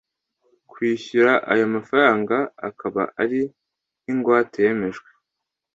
[0.71, 3.41] kwishyura ayomafaranga akaba ari
[4.01, 5.09] nk’ingwate yemejwe.